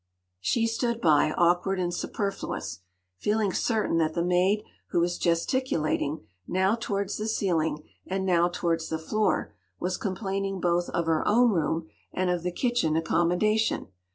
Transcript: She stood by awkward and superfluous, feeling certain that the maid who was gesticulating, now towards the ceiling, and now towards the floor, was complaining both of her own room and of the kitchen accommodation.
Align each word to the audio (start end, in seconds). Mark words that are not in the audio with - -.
She 0.39 0.65
stood 0.65 0.99
by 0.99 1.29
awkward 1.33 1.79
and 1.79 1.93
superfluous, 1.93 2.79
feeling 3.19 3.53
certain 3.53 3.99
that 3.99 4.15
the 4.15 4.23
maid 4.25 4.63
who 4.89 4.99
was 4.99 5.19
gesticulating, 5.19 6.25
now 6.47 6.73
towards 6.73 7.17
the 7.17 7.27
ceiling, 7.27 7.83
and 8.07 8.25
now 8.25 8.47
towards 8.51 8.89
the 8.89 8.97
floor, 8.97 9.53
was 9.79 9.97
complaining 9.97 10.59
both 10.59 10.89
of 10.89 11.05
her 11.05 11.21
own 11.27 11.51
room 11.51 11.87
and 12.11 12.31
of 12.31 12.41
the 12.41 12.51
kitchen 12.51 12.95
accommodation. 12.95 13.89